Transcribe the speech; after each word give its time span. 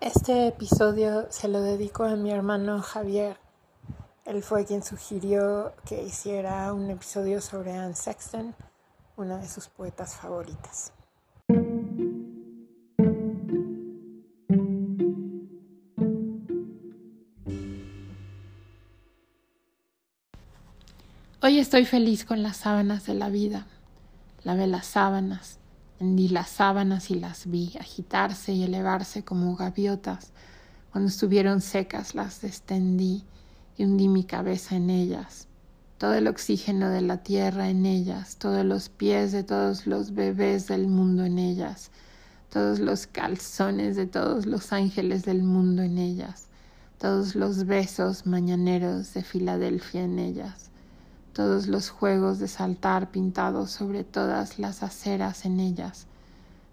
Este 0.00 0.46
episodio 0.46 1.26
se 1.28 1.48
lo 1.48 1.60
dedico 1.60 2.04
a 2.04 2.14
mi 2.14 2.30
hermano 2.30 2.80
Javier. 2.80 3.36
Él 4.24 4.44
fue 4.44 4.64
quien 4.64 4.84
sugirió 4.84 5.72
que 5.84 6.04
hiciera 6.04 6.72
un 6.72 6.88
episodio 6.88 7.40
sobre 7.40 7.72
Anne 7.72 7.96
Sexton, 7.96 8.54
una 9.16 9.38
de 9.38 9.48
sus 9.48 9.66
poetas 9.66 10.14
favoritas. 10.14 10.92
Hoy 21.42 21.58
estoy 21.58 21.84
feliz 21.86 22.24
con 22.24 22.44
las 22.44 22.58
sábanas 22.58 23.04
de 23.04 23.14
la 23.14 23.30
vida. 23.30 23.66
Lavé 24.44 24.68
las 24.68 24.86
sábanas, 24.86 25.58
Hendí 26.00 26.28
las 26.28 26.50
sábanas 26.50 27.10
y 27.10 27.16
las 27.16 27.50
vi 27.50 27.72
agitarse 27.80 28.52
y 28.52 28.62
elevarse 28.62 29.24
como 29.24 29.56
gaviotas. 29.56 30.32
Cuando 30.92 31.08
estuvieron 31.08 31.60
secas 31.60 32.14
las 32.14 32.40
destendí 32.40 33.24
y 33.76 33.84
hundí 33.84 34.08
mi 34.08 34.22
cabeza 34.22 34.76
en 34.76 34.90
ellas. 34.90 35.48
Todo 35.98 36.14
el 36.14 36.28
oxígeno 36.28 36.90
de 36.90 37.00
la 37.00 37.24
tierra 37.24 37.68
en 37.68 37.84
ellas, 37.84 38.36
todos 38.36 38.64
los 38.64 38.88
pies 38.88 39.32
de 39.32 39.42
todos 39.42 39.88
los 39.88 40.14
bebés 40.14 40.68
del 40.68 40.86
mundo 40.86 41.24
en 41.24 41.40
ellas, 41.40 41.90
todos 42.50 42.78
los 42.78 43.08
calzones 43.08 43.96
de 43.96 44.06
todos 44.06 44.46
los 44.46 44.72
ángeles 44.72 45.24
del 45.24 45.42
mundo 45.42 45.82
en 45.82 45.98
ellas, 45.98 46.46
todos 46.98 47.34
los 47.34 47.66
besos 47.66 48.24
mañaneros 48.24 49.14
de 49.14 49.24
Filadelfia 49.24 50.04
en 50.04 50.20
ellas 50.20 50.68
todos 51.38 51.68
los 51.68 51.88
juegos 51.88 52.40
de 52.40 52.48
saltar 52.48 53.12
pintados 53.12 53.70
sobre 53.70 54.02
todas 54.02 54.58
las 54.58 54.82
aceras 54.82 55.44
en 55.44 55.60
ellas, 55.60 56.08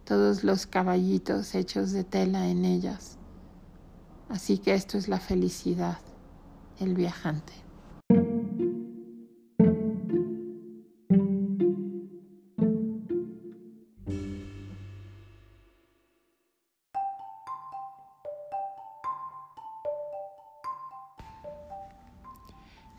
todos 0.05 0.43
los 0.43 0.65
caballitos 0.65 1.53
hechos 1.53 1.91
de 1.91 2.03
tela 2.03 2.47
en 2.47 2.65
ellas. 2.65 3.19
Así 4.27 4.57
que 4.57 4.73
esto 4.73 4.97
es 4.97 5.07
la 5.07 5.19
felicidad, 5.19 5.99
el 6.79 6.95
viajante. 6.95 7.53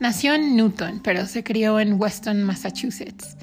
Nació 0.07 0.35
en 0.35 0.55
Newton, 0.55 1.01
pero 1.03 1.25
se 1.25 1.43
crió 1.43 1.81
en 1.81 1.99
Weston, 1.99 2.41
Massachusetts. 2.41 3.35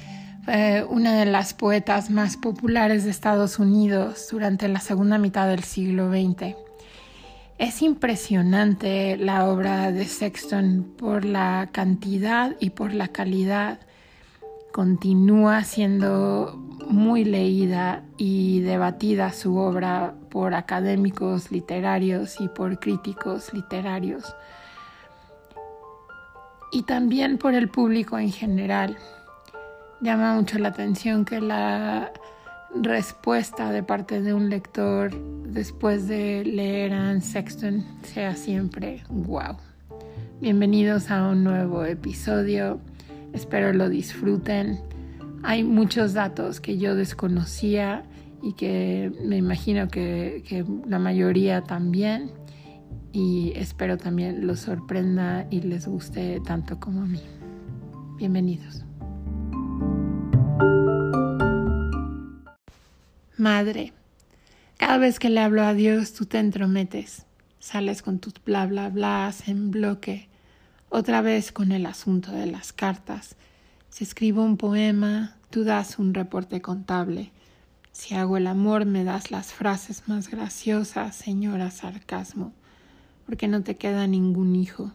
Fue 0.47 0.83
una 0.89 1.15
de 1.15 1.27
las 1.27 1.53
poetas 1.53 2.09
más 2.09 2.39
populares 2.39 3.05
de 3.05 3.11
Estados 3.11 3.59
Unidos 3.59 4.29
durante 4.31 4.67
la 4.69 4.81
segunda 4.81 5.19
mitad 5.19 5.47
del 5.47 5.63
siglo 5.63 6.09
XX. 6.09 6.57
Es 7.59 7.83
impresionante 7.83 9.19
la 9.19 9.45
obra 9.45 9.93
de 9.93 10.07
Sexton 10.07 10.95
por 10.97 11.27
la 11.27 11.69
cantidad 11.71 12.57
y 12.61 12.71
por 12.71 12.95
la 12.95 13.09
calidad. 13.09 13.81
Continúa 14.73 15.65
siendo 15.65 16.57
muy 16.89 17.27
leída 17.27 18.05
y 18.17 18.61
debatida 18.61 19.35
su 19.35 19.59
obra 19.59 20.15
por 20.31 20.55
académicos 20.55 21.53
literarios 21.53 22.41
y 22.41 22.49
por 22.49 22.81
críticos 22.81 23.53
literarios 23.53 24.25
y 26.75 26.83
también 26.83 27.39
por 27.39 27.55
el 27.55 27.69
público 27.69 28.19
en 28.19 28.33
general. 28.33 28.97
Llama 30.01 30.35
mucho 30.35 30.59
la 30.59 30.71
atención 30.71 31.25
que 31.25 31.41
la 31.41 32.13
respuesta 32.75 33.71
de 33.71 33.85
parte 33.85 34.21
de 34.21 34.35
un 34.35 34.51
lector 34.51 35.15
después 35.47 36.09
de 36.09 36.45
leer 36.45 36.93
a 36.93 37.11
Anne 37.11 37.21
Sexton 37.21 37.85
sea 38.03 38.35
siempre 38.35 39.05
wow. 39.09 39.57
Bienvenidos 40.41 41.13
a 41.13 41.29
un 41.29 41.45
nuevo 41.45 41.85
episodio, 41.85 42.81
espero 43.33 43.73
lo 43.73 43.89
disfruten. 43.89 44.81
Hay 45.45 45.63
muchos 45.63 46.13
datos 46.13 46.61
que 46.61 46.77
yo 46.77 46.97
desconocía 46.97 48.03
y 48.43 48.55
que 48.55 49.13
me 49.23 49.37
imagino 49.37 49.87
que, 49.87 50.43
que 50.49 50.65
la 50.89 50.99
mayoría 50.99 51.63
también 51.63 52.33
y 53.15 53.53
espero 53.55 53.97
también 53.97 54.45
los 54.45 54.59
sorprenda 54.59 55.47
y 55.49 55.61
les 55.61 55.87
guste 55.87 56.41
tanto 56.41 56.81
como 56.81 57.03
a 57.03 57.07
mí. 57.07 57.21
Bienvenidos. 58.17 58.85
Madre, 63.39 63.93
cada 64.79 64.99
vez 64.99 65.21
que 65.21 65.31
le 65.31 65.39
hablo 65.41 65.63
a 65.63 65.75
Dios 65.75 66.13
tú 66.13 66.27
te 66.27 66.41
entrometes, 66.41 67.25
sales 67.61 68.03
con 68.03 68.19
tus 68.19 68.35
bla 68.45 68.67
bla 68.67 68.89
blas 68.89 69.49
en 69.49 69.71
bloque, 69.71 70.29
otra 70.89 71.21
vez 71.21 71.53
con 71.53 71.71
el 71.71 71.87
asunto 71.87 72.33
de 72.33 72.47
las 72.47 72.73
cartas. 72.73 73.37
Si 73.91 74.03
escribo 74.03 74.43
un 74.43 74.57
poema, 74.57 75.37
tú 75.51 75.63
das 75.63 76.01
un 76.01 76.15
reporte 76.15 76.61
contable. 76.61 77.31
Si 77.93 78.17
hago 78.17 78.39
el 78.39 78.49
amor, 78.49 78.87
me 78.87 79.05
das 79.05 79.31
las 79.31 79.53
frases 79.53 80.09
más 80.09 80.29
graciosas, 80.29 81.15
señora 81.15 81.71
sarcasmo 81.71 82.53
porque 83.27 83.49
no 83.49 83.63
te 83.63 83.77
queda 83.77 84.07
ningún 84.07 84.57
hijo. 84.57 84.91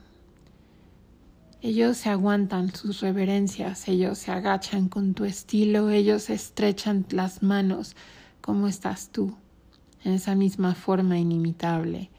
Ellos 1.61 1.97
se 1.97 2.09
aguantan 2.09 2.73
sus 2.73 3.01
reverencias, 3.01 3.87
ellos 3.87 4.17
se 4.17 4.31
agachan 4.31 4.87
con 4.87 5.13
tu 5.13 5.25
estilo, 5.25 5.89
ellos 5.89 6.29
estrechan 6.29 7.05
las 7.09 7.43
manos 7.43 7.95
como 8.39 8.67
estás 8.67 9.09
tú, 9.09 9.35
en 10.03 10.13
esa 10.13 10.35
misma 10.35 10.73
forma 10.73 11.19
inimitable. 11.19 12.09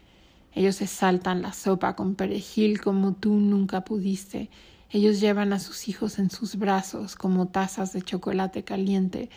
Ellos 0.52 0.76
se 0.76 0.86
saltan 0.86 1.40
la 1.40 1.52
sopa 1.52 1.96
con 1.96 2.16
perejil 2.16 2.80
como 2.80 3.14
tú 3.14 3.34
nunca 3.34 3.82
pudiste. 3.82 4.50
Ellos 4.90 5.20
llevan 5.20 5.52
a 5.52 5.60
sus 5.60 5.88
hijos 5.88 6.18
en 6.18 6.30
sus 6.30 6.56
brazos 6.56 7.16
como 7.16 7.48
tazas 7.48 7.92
de 7.92 8.02
chocolate 8.02 8.64
caliente, 8.64 9.30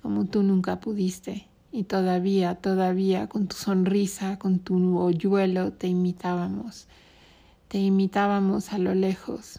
como 0.00 0.24
tú 0.24 0.42
nunca 0.42 0.80
pudiste 0.80 1.48
y 1.74 1.82
todavía, 1.82 2.54
todavía 2.54 3.26
con 3.26 3.48
tu 3.48 3.56
sonrisa, 3.56 4.38
con 4.38 4.60
tu 4.60 4.96
hoyuelo 4.96 5.72
te 5.72 5.88
imitábamos. 5.88 6.86
Te 7.66 7.78
imitábamos 7.78 8.72
a 8.72 8.78
lo 8.78 8.94
lejos, 8.94 9.58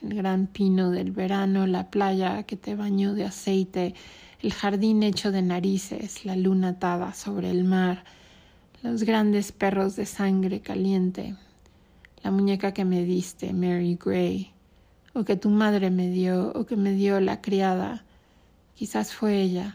el 0.00 0.14
gran 0.14 0.46
pino 0.46 0.92
del 0.92 1.10
verano, 1.10 1.66
la 1.66 1.90
playa 1.90 2.44
que 2.44 2.54
te 2.54 2.76
bañó 2.76 3.14
de 3.14 3.24
aceite, 3.24 3.96
el 4.42 4.52
jardín 4.52 5.02
hecho 5.02 5.32
de 5.32 5.42
narices, 5.42 6.24
la 6.24 6.36
luna 6.36 6.68
atada 6.68 7.14
sobre 7.14 7.50
el 7.50 7.64
mar, 7.64 8.04
los 8.84 9.02
grandes 9.02 9.50
perros 9.50 9.96
de 9.96 10.06
sangre 10.06 10.60
caliente, 10.60 11.34
la 12.22 12.30
muñeca 12.30 12.72
que 12.74 12.84
me 12.84 13.02
diste, 13.02 13.52
Mary 13.52 13.98
Gray, 14.00 14.52
o 15.14 15.24
que 15.24 15.34
tu 15.34 15.50
madre 15.50 15.90
me 15.90 16.10
dio, 16.10 16.52
o 16.54 16.64
que 16.64 16.76
me 16.76 16.92
dio 16.92 17.18
la 17.18 17.40
criada, 17.40 18.04
quizás 18.76 19.12
fue 19.12 19.42
ella, 19.42 19.74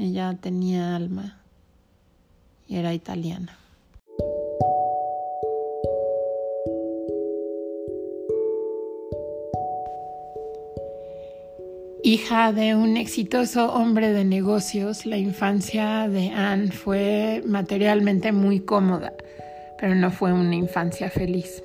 ella 0.00 0.34
tenía 0.40 0.96
alma 0.96 1.38
y 2.66 2.76
era 2.76 2.94
italiana. 2.94 3.58
Hija 12.02 12.52
de 12.52 12.74
un 12.74 12.96
exitoso 12.96 13.72
hombre 13.74 14.12
de 14.12 14.24
negocios, 14.24 15.04
la 15.04 15.18
infancia 15.18 16.08
de 16.08 16.30
Anne 16.30 16.72
fue 16.72 17.42
materialmente 17.44 18.32
muy 18.32 18.60
cómoda, 18.60 19.12
pero 19.78 19.94
no 19.94 20.10
fue 20.10 20.32
una 20.32 20.54
infancia 20.54 21.10
feliz. 21.10 21.62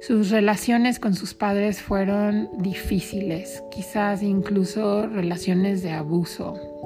Sus 0.00 0.30
relaciones 0.30 1.00
con 1.00 1.14
sus 1.14 1.34
padres 1.34 1.82
fueron 1.82 2.48
difíciles, 2.62 3.64
quizás 3.72 4.22
incluso 4.22 5.08
relaciones 5.08 5.82
de 5.82 5.90
abuso 5.90 6.77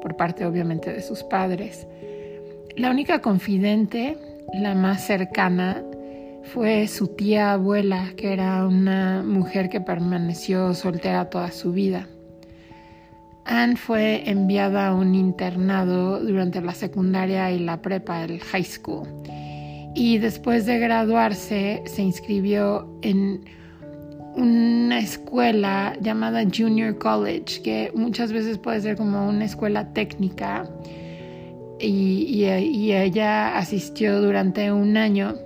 por 0.00 0.16
parte 0.16 0.44
obviamente 0.44 0.92
de 0.92 1.02
sus 1.02 1.22
padres. 1.22 1.86
La 2.76 2.90
única 2.90 3.20
confidente, 3.20 4.16
la 4.52 4.74
más 4.74 5.06
cercana, 5.06 5.82
fue 6.42 6.88
su 6.88 7.08
tía 7.08 7.52
abuela, 7.52 8.12
que 8.16 8.32
era 8.32 8.66
una 8.66 9.22
mujer 9.22 9.68
que 9.68 9.80
permaneció 9.80 10.74
soltera 10.74 11.30
toda 11.30 11.52
su 11.52 11.72
vida. 11.72 12.06
Anne 13.44 13.76
fue 13.76 14.28
enviada 14.28 14.88
a 14.88 14.94
un 14.94 15.14
internado 15.14 16.20
durante 16.20 16.60
la 16.60 16.72
secundaria 16.72 17.50
y 17.50 17.58
la 17.58 17.82
prepa, 17.82 18.24
el 18.24 18.40
high 18.40 18.64
school. 18.64 19.08
Y 19.94 20.18
después 20.18 20.66
de 20.66 20.78
graduarse 20.78 21.82
se 21.86 22.02
inscribió 22.02 22.88
en 23.02 23.44
una 24.34 24.98
escuela 24.98 25.96
llamada 26.00 26.44
Junior 26.44 26.96
College, 26.98 27.62
que 27.62 27.92
muchas 27.94 28.32
veces 28.32 28.58
puede 28.58 28.80
ser 28.80 28.96
como 28.96 29.28
una 29.28 29.44
escuela 29.44 29.92
técnica, 29.92 30.68
y, 31.80 32.44
ella 32.92 33.56
asistió 33.56 34.20
durante 34.20 34.70
un 34.70 34.96
año. 34.96 35.36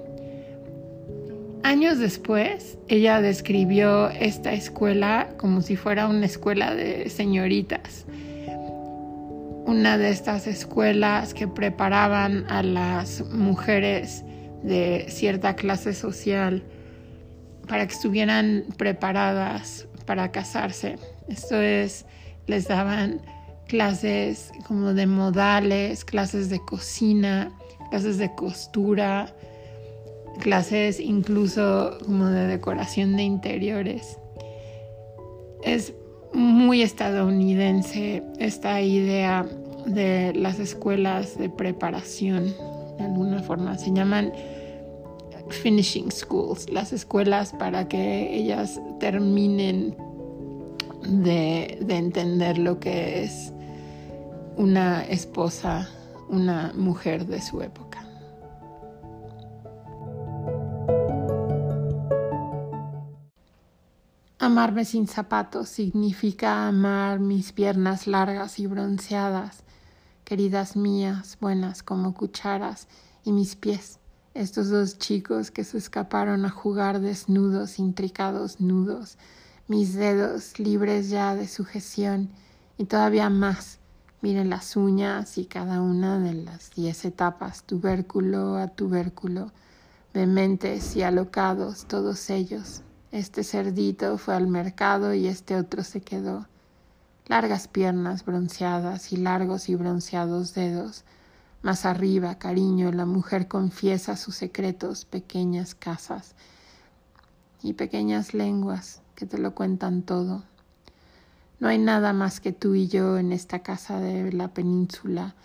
Años 1.63 1.99
después, 1.99 2.79
ella 2.89 3.21
describió 3.21 4.11
esta 4.11 4.53
escuela 4.53 5.29
como 5.39 5.63
si 5.63 5.77
fuera 5.77 6.09
una 6.09 6.27
escuela 6.27 6.75
de 6.75 7.09
señoritas. 7.09 8.07
una 9.67 9.97
de 9.97 10.11
estas 10.11 10.47
escuelas 10.47 11.33
que 11.33 11.49
preparaban 11.49 12.45
a 12.51 12.63
las 12.63 13.25
mujeres 13.31 14.23
de 14.63 15.07
cierta 15.09 15.57
clase 15.57 15.95
social 15.95 16.63
para 17.69 17.87
que 17.87 17.94
estuvieran 17.94 18.64
preparadas 18.76 19.87
para 20.06 20.31
casarse. 20.31 20.99
Esto 21.28 21.61
es, 21.61 22.06
les 22.46 22.69
daban 22.69 23.20
clases 23.66 24.52
como 24.66 24.94
de 24.94 25.06
modales, 25.06 26.05
clases 26.05 26.50
de 26.50 26.61
cocina, 26.61 27.52
clases 27.90 28.19
de 28.19 28.34
costura, 28.34 29.34
clases 30.40 31.00
incluso 31.00 31.99
como 32.05 32.26
de 32.26 32.46
decoración 32.46 33.16
de 33.16 33.22
interiores. 33.22 34.19
Es 35.62 35.94
muy 36.32 36.82
estadounidense 36.82 38.22
esta 38.38 38.81
idea 38.82 39.46
de 39.87 40.32
las 40.34 40.58
escuelas 40.58 41.38
de 41.38 41.49
preparación, 41.49 42.55
de 42.99 43.05
alguna 43.05 43.43
forma. 43.43 43.78
Se 43.78 43.93
llaman 43.93 44.32
finishing 45.50 46.11
schools, 46.11 46.69
las 46.70 46.93
escuelas 46.93 47.52
para 47.52 47.88
que 47.88 48.35
ellas 48.35 48.81
terminen 48.99 49.96
de, 51.02 51.79
de 51.81 51.96
entender 51.96 52.58
lo 52.58 52.81
que 52.81 53.25
es 53.25 53.52
una 54.56 55.05
esposa, 55.05 55.88
una 56.29 56.73
mujer 56.75 57.26
de 57.26 57.41
su 57.41 57.61
época. 57.62 58.05
Amarme 64.38 64.85
sin 64.85 65.08
zapatos 65.08 65.70
significa 65.70 66.69
amar 66.69 67.19
mis 67.19 67.52
piernas 67.52 68.06
largas 68.06 68.58
y 68.58 68.67
bronceadas, 68.67 69.64
queridas 70.25 70.76
mías, 70.76 71.38
buenas 71.40 71.82
como 71.82 72.12
cucharas, 72.12 72.88
y 73.25 73.32
mis 73.32 73.56
pies, 73.56 73.99
estos 74.35 74.69
dos 74.69 74.99
chicos 74.99 75.51
que 75.51 75.65
se 75.65 75.79
escaparon 75.79 76.45
a 76.45 76.51
jugar 76.51 77.01
desnudos, 77.01 77.79
intricados 77.79 78.61
nudos, 78.61 79.17
mis 79.69 79.95
dedos 79.95 80.59
libres 80.59 81.09
ya 81.09 81.35
de 81.35 81.49
sujeción, 81.49 82.29
y 82.77 82.85
todavía 82.85 83.31
más, 83.31 83.79
miren 84.21 84.51
las 84.51 84.77
uñas 84.77 85.39
y 85.39 85.47
cada 85.47 85.81
una 85.81 86.19
de 86.19 86.35
las 86.35 86.73
diez 86.75 87.05
etapas, 87.05 87.63
tubérculo 87.63 88.57
a 88.57 88.69
tubérculo, 88.69 89.53
dementes 90.13 90.97
y 90.97 91.03
alocados 91.03 91.87
todos 91.87 92.29
ellos, 92.31 92.83
este 93.15 93.45
cerdito 93.45 94.19
fue 94.19 94.35
al 94.35 94.49
mercado 94.49 95.15
y 95.15 95.29
este 95.29 95.55
otro 95.55 95.85
se 95.85 96.01
quedó. 96.01 96.49
Largas 97.29 97.69
piernas 97.69 98.25
bronceadas 98.25 99.13
y 99.13 99.17
largos 99.17 99.69
y 99.69 99.77
bronceados 99.77 100.53
dedos. 100.53 101.05
Más 101.64 101.87
arriba, 101.87 102.34
cariño, 102.34 102.93
la 102.93 103.06
mujer 103.06 103.49
confiesa 103.49 104.19
sus 104.19 104.34
secretos, 104.34 105.06
pequeñas 105.06 105.75
casas 105.75 106.34
y 107.62 107.72
pequeñas 107.72 108.34
lenguas 108.34 109.00
que 109.14 109.25
te 109.25 109.38
lo 109.38 109.55
cuentan 109.55 110.02
todo. 110.02 110.43
No 111.61 111.69
hay 111.69 111.78
nada 111.78 112.12
más 112.12 112.40
que 112.40 112.52
tú 112.52 112.75
y 112.75 112.88
yo 112.88 113.16
en 113.16 113.32
esta 113.32 113.61
casa 113.61 113.99
de 113.99 114.31
la 114.31 114.49
península. 114.49 115.37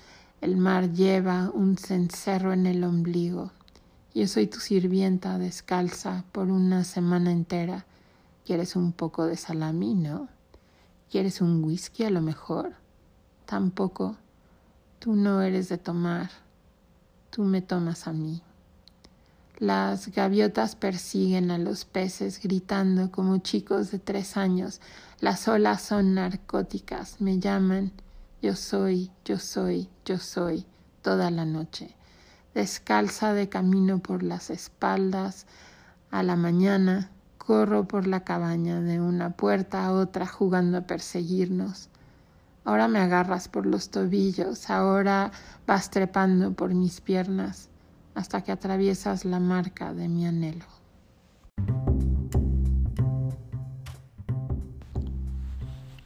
El 0.41 0.57
mar 0.57 0.91
lleva 0.91 1.51
un 1.53 1.77
cencerro 1.77 2.51
en 2.51 2.65
el 2.65 2.83
ombligo. 2.83 3.53
Yo 4.13 4.27
soy 4.27 4.47
tu 4.47 4.59
sirvienta 4.59 5.37
descalza 5.37 6.25
por 6.33 6.51
una 6.51 6.83
semana 6.83 7.31
entera. 7.31 7.85
¿Quieres 8.45 8.75
un 8.75 8.91
poco 8.91 9.25
de 9.25 9.37
salami, 9.37 9.93
no? 9.93 10.27
¿Quieres 11.09 11.39
un 11.39 11.63
whisky 11.63 12.03
a 12.03 12.09
lo 12.09 12.19
mejor? 12.19 12.73
Tampoco. 13.45 14.17
Tú 14.99 15.15
no 15.15 15.41
eres 15.41 15.69
de 15.69 15.77
tomar. 15.77 16.29
Tú 17.29 17.43
me 17.43 17.61
tomas 17.61 18.07
a 18.07 18.13
mí. 18.13 18.41
Las 19.57 20.09
gaviotas 20.09 20.75
persiguen 20.75 21.51
a 21.51 21.57
los 21.57 21.85
peces 21.85 22.41
gritando 22.41 23.11
como 23.11 23.39
chicos 23.39 23.91
de 23.91 23.99
tres 23.99 24.37
años. 24.37 24.79
Las 25.19 25.47
olas 25.47 25.81
son 25.81 26.13
narcóticas. 26.13 27.19
Me 27.19 27.39
llaman. 27.39 27.91
Yo 28.41 28.55
soy, 28.55 29.11
yo 29.25 29.37
soy, 29.37 29.89
yo 30.05 30.17
soy, 30.17 30.65
toda 31.01 31.29
la 31.29 31.43
noche 31.43 31.95
descalza 32.53 33.33
de 33.33 33.49
camino 33.49 33.99
por 33.99 34.23
las 34.23 34.49
espaldas, 34.49 35.45
a 36.11 36.23
la 36.23 36.35
mañana 36.35 37.09
corro 37.37 37.87
por 37.87 38.07
la 38.07 38.23
cabaña 38.23 38.81
de 38.81 38.99
una 38.99 39.31
puerta 39.31 39.85
a 39.85 39.93
otra 39.93 40.25
jugando 40.27 40.79
a 40.79 40.81
perseguirnos. 40.81 41.89
Ahora 42.69 42.87
me 42.87 42.99
agarras 42.99 43.47
por 43.47 43.65
los 43.65 43.89
tobillos, 43.89 44.69
ahora 44.69 45.31
vas 45.65 45.89
trepando 45.89 46.53
por 46.53 46.75
mis 46.75 47.01
piernas 47.01 47.67
hasta 48.13 48.43
que 48.43 48.51
atraviesas 48.51 49.25
la 49.25 49.39
marca 49.39 49.91
de 49.95 50.07
mi 50.07 50.27
anhelo. 50.27 50.65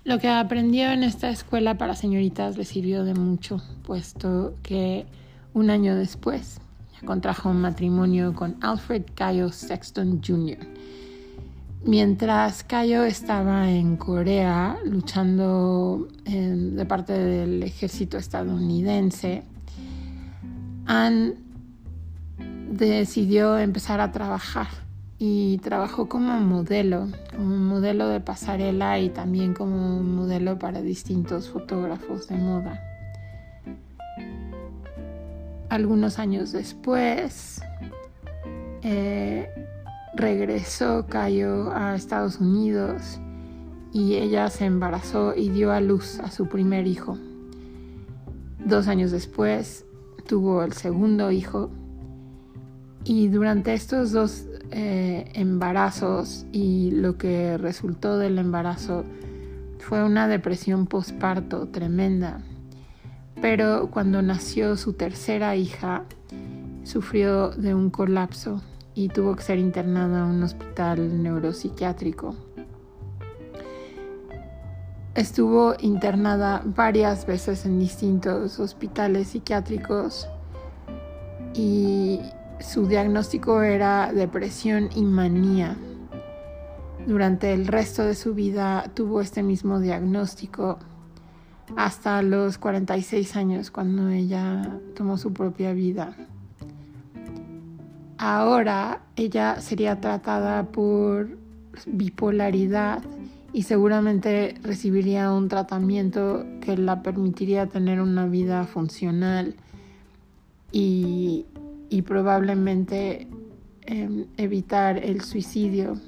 Lo 0.06 0.19
que 0.19 0.30
aprendió 0.30 0.89
en 0.92 1.04
esta 1.04 1.30
escuela 1.30 1.77
para 1.77 1.95
señoritas 1.95 2.56
le 2.56 2.63
sirvió 2.63 3.04
de 3.04 3.13
mucho, 3.13 3.62
puesto 3.86 4.56
que 4.63 5.06
un 5.54 5.69
año 5.69 5.95
después, 5.95 6.62
contrajo 7.04 7.50
un 7.50 7.60
matrimonio 7.60 8.33
con 8.33 8.56
Alfred 8.62 9.04
Cayo 9.15 9.51
Sexton 9.51 10.21
Jr. 10.25 10.73
Mientras 11.86 12.64
Cayo 12.64 13.04
estaba 13.04 13.70
en 13.70 13.98
Corea 13.98 14.78
luchando 14.86 16.08
de 16.26 16.86
parte 16.86 17.12
del 17.12 17.62
ejército 17.62 18.18
estadounidense, 18.18 19.44
Anne 20.86 21.34
decidió 22.72 23.58
empezar 23.58 24.00
a 24.00 24.14
trabajar 24.14 24.68
y 25.20 25.58
trabajó 25.58 26.08
como 26.08 26.40
modelo, 26.40 27.10
como 27.36 27.58
modelo 27.58 28.08
de 28.08 28.22
pasarela 28.22 29.00
y 29.00 29.10
también 29.10 29.54
como 29.54 30.02
modelo 30.02 30.58
para 30.58 30.82
distintos 30.82 31.50
fotógrafos 31.50 32.30
de 32.30 32.38
moda. 32.38 32.82
Algunos 35.68 36.18
años 36.18 36.54
después, 36.54 37.62
eh, 38.84 39.50
regresó 40.15 41.06
Cayo 41.07 41.71
a 41.74 41.95
Estados 41.95 42.39
Unidos 42.39 43.19
y 43.92 44.15
ella 44.15 44.50
se 44.50 44.65
embarazó 44.65 45.36
y 45.36 45.50
dio 45.50 45.71
a 45.71 45.81
luz 45.81 46.19
a 46.19 46.31
su 46.31 46.48
primer 46.48 46.88
hijo. 46.88 47.18
Dos 48.65 48.88
años 48.88 49.12
después 49.12 49.86
tuvo 50.27 50.63
el 50.63 50.74
segundo 50.74 51.31
hijo. 51.31 51.69
Y 53.03 53.27
durante 53.27 53.74
estos 53.74 54.12
dos 54.12 54.46
eh, 54.72 55.29
embarazos 55.34 56.46
y 56.51 56.91
lo 56.91 57.17
que 57.17 57.58
resultó 57.58 58.17
del 58.17 58.39
embarazo 58.39 59.03
fue 59.79 60.03
una 60.03 60.27
depresión 60.27 60.88
posparto 60.88 61.67
tremenda. 61.67 62.41
Pero 63.41 63.89
cuando 63.91 64.22
nació 64.22 64.77
su 64.77 64.93
tercera 64.93 65.55
hija 65.58 66.05
sufrió 66.84 67.50
de 67.50 67.75
un 67.75 67.89
colapso 67.89 68.62
y 68.96 69.10
tuvo 69.10 69.36
que 69.36 69.44
ser 69.44 69.60
internada 69.60 70.20
en 70.20 70.36
un 70.36 70.44
hospital 70.44 71.22
neuropsiquiátrico. 71.22 72.36
Estuvo 75.16 75.76
internada 75.80 76.64
varias 76.66 77.28
veces 77.28 77.66
en 77.66 77.80
distintos 77.80 78.60
hospitales 78.60 79.28
psiquiátricos 79.28 80.28
y 81.54 82.20
su 82.60 82.88
diagnóstico 82.88 83.62
era 83.62 84.12
depresión 84.12 84.90
y 84.96 85.04
manía. 85.04 85.78
Durante 87.06 87.54
el 87.54 87.68
resto 87.68 88.04
de 88.04 88.16
su 88.16 88.34
vida 88.34 88.90
tuvo 88.96 89.22
este 89.22 89.44
mismo 89.44 89.80
diagnóstico 89.80 90.80
hasta 91.76 92.22
los 92.22 92.58
46 92.58 93.36
años 93.36 93.70
cuando 93.70 94.10
ella 94.10 94.80
tomó 94.96 95.18
su 95.18 95.32
propia 95.32 95.74
vida. 95.74 96.16
Ahora 98.17 99.01
ella 99.15 99.60
sería 99.60 100.00
tratada 100.00 100.63
por 100.63 101.38
bipolaridad 101.88 103.03
y 103.51 103.63
seguramente 103.63 104.55
recibiría 104.63 105.32
un 105.32 105.48
tratamiento 105.48 106.46
que 106.62 106.77
la 106.77 107.03
permitiría 107.03 107.67
tener 107.67 108.01
una 108.01 108.25
vida 108.25 108.65
funcional 108.65 109.55
y, 110.72 111.46
probablemente 112.08 113.27
em, 113.84 114.25
evitar 114.38 114.98
el 114.98 115.22
suicidio. 115.22 116.00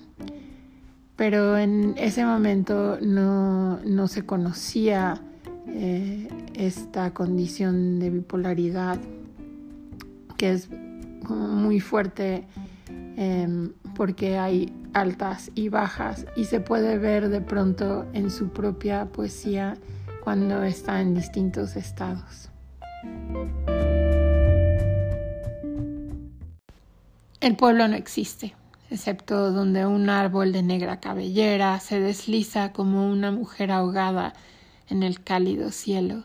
Pero 1.16 1.58
en 1.58 1.94
ese 1.98 2.26
momento 2.26 2.98
no, 3.00 3.80
no 3.86 4.08
se 4.08 4.26
conocía 4.26 5.22
eh, 5.68 6.28
esta 6.56 7.14
condición 7.14 8.00
de 8.00 8.10
bipolaridad 8.10 9.00
que 10.38 10.52
es 10.52 10.70
muy 11.34 11.80
fuerte 11.80 12.48
em, 13.18 13.74
porque 13.96 14.38
hay 14.38 14.72
altas 14.94 15.52
y 15.56 15.70
bajas 15.70 16.26
y 16.36 16.46
se 16.46 16.60
puede 16.60 16.98
ver 16.98 17.30
de 17.30 17.42
pronto 17.42 18.06
en 18.14 18.30
su 18.30 18.50
propia 18.50 19.06
poesía 19.06 19.76
cuando 20.24 20.64
está 20.64 21.02
en 21.02 21.16
distintos 21.16 21.76
estados. 21.76 22.50
El 27.42 27.56
pueblo 27.56 27.88
no 27.88 27.96
existe, 27.96 28.56
excepto 28.90 29.52
donde 29.52 29.86
un 29.86 30.10
árbol 30.10 30.52
de 30.52 30.64
negra 30.64 31.00
cabellera 31.00 31.80
se 31.80 32.00
desliza 32.00 32.72
como 32.72 33.08
una 33.08 33.32
mujer 33.32 33.72
ahogada 33.72 34.34
en 34.90 35.04
el 35.04 35.24
cálido 35.24 35.72
cielo. 35.72 36.24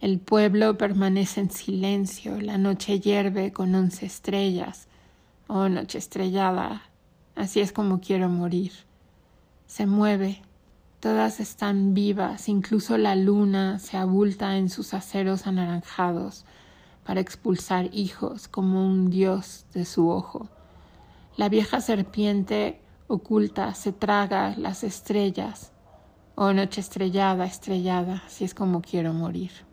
El 0.00 0.20
pueblo 0.20 0.78
permanece 0.78 1.40
en 1.40 1.50
silencio, 1.50 2.40
la 2.40 2.56
noche 2.56 3.00
hierve 3.00 3.52
con 3.52 3.74
once 3.74 4.06
estrellas. 4.06 4.86
Oh, 5.48 5.68
noche 5.68 5.98
estrellada, 5.98 6.82
así 7.34 7.58
es 7.58 7.72
como 7.72 8.00
quiero 8.00 8.28
morir. 8.28 8.70
Se 9.66 9.86
mueve, 9.86 10.40
todas 11.00 11.40
están 11.40 11.94
vivas, 11.94 12.48
incluso 12.48 12.96
la 12.96 13.16
luna 13.16 13.80
se 13.80 13.96
abulta 13.96 14.56
en 14.56 14.68
sus 14.68 14.94
aceros 14.94 15.48
anaranjados 15.48 16.44
para 17.04 17.20
expulsar 17.20 17.88
hijos 17.92 18.46
como 18.46 18.86
un 18.86 19.10
dios 19.10 19.66
de 19.74 19.84
su 19.84 20.10
ojo. 20.10 20.48
La 21.36 21.48
vieja 21.48 21.80
serpiente 21.80 22.80
oculta 23.08 23.74
se 23.74 23.92
traga 23.92 24.54
las 24.56 24.84
estrellas. 24.84 25.72
Oh 26.36 26.52
noche 26.52 26.80
estrellada, 26.80 27.46
estrellada, 27.46 28.22
así 28.26 28.44
es 28.44 28.54
como 28.54 28.80
quiero 28.80 29.12
morir. 29.12 29.67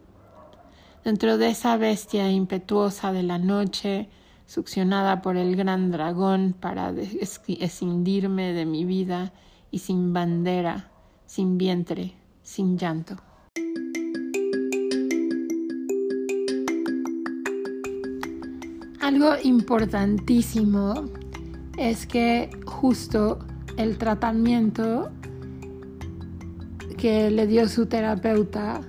Dentro 1.05 1.37
de 1.37 1.49
esa 1.49 1.77
bestia 1.77 2.31
impetuosa 2.31 3.13
de 3.13 3.21
la 3.21 3.37
noche, 3.37 4.09
succionada 4.47 5.21
por 5.21 5.37
el 5.37 5.55
gran 5.55 5.91
dragón 5.91 6.55
para 6.59 6.91
escindirme 7.59 8.53
de 8.53 8.65
mi 8.65 8.85
vida 8.85 9.31
y 9.69 9.77
sin 9.77 10.13
bandera, 10.13 10.89
sin 11.27 11.59
vientre, 11.59 12.15
sin 12.41 12.79
llanto. 12.79 13.17
Algo 18.99 19.35
importantísimo 19.43 21.05
es 21.77 22.07
que 22.07 22.49
justo 22.65 23.45
el 23.77 23.99
tratamiento 23.99 25.11
que 26.97 27.29
le 27.29 27.45
dio 27.45 27.69
su 27.69 27.85
terapeuta 27.85 28.81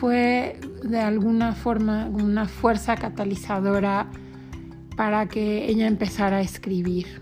fue 0.00 0.58
de 0.82 0.98
alguna 0.98 1.54
forma 1.54 2.06
una 2.06 2.48
fuerza 2.48 2.96
catalizadora 2.96 4.10
para 4.96 5.28
que 5.28 5.66
ella 5.68 5.86
empezara 5.86 6.38
a 6.38 6.40
escribir. 6.40 7.20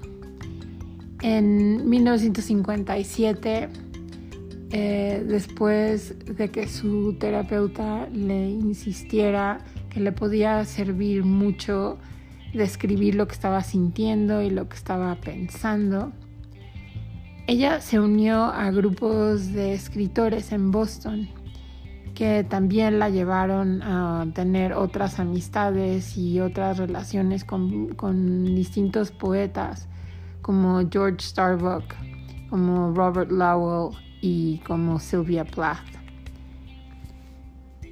En 1.21 1.91
1957, 1.91 3.69
eh, 4.71 5.25
después 5.27 6.15
de 6.25 6.51
que 6.53 6.69
su 6.69 7.15
terapeuta 7.15 8.09
le 8.13 8.49
insistiera 8.49 9.59
que 9.91 9.99
le 9.99 10.13
podía 10.13 10.65
servir 10.65 11.25
mucho 11.25 11.99
describir 12.55 13.17
lo 13.17 13.27
que 13.27 13.35
estaba 13.35 13.65
sintiendo 13.65 14.41
y 14.41 14.51
lo 14.51 14.69
que 14.69 14.77
estaba 14.77 15.17
pensando, 15.17 16.13
ella 17.49 17.81
se 17.81 17.99
unió 17.99 18.45
a 18.45 18.71
grupos 18.71 19.53
de 19.53 19.75
escritores 19.75 20.53
en 20.53 20.71
Boston 20.71 21.29
que 22.19 22.43
también 22.43 22.99
la 22.99 23.11
llevaron 23.11 23.81
a 23.81 24.27
tener 24.35 24.73
otras 24.73 25.21
amistades 25.21 26.19
y 26.19 26.41
otras 26.41 26.77
relaciones 26.77 27.45
con, 27.45 28.45
distintos 28.57 29.13
poetas 29.13 29.87
como 30.43 30.81
George 30.91 31.19
Starbuck, 31.21 31.85
como 32.51 32.93
Robert 32.93 33.31
Lowell 33.31 33.97
y 34.21 34.59
como 34.67 34.99
Sylvia 34.99 35.45
Plath. 35.45 35.87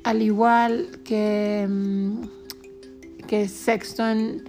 Al 0.02 0.21
igual 0.21 0.88
que, 1.04 1.64
mm, 1.71 3.26
que 3.28 3.47
Sexton, 3.47 4.42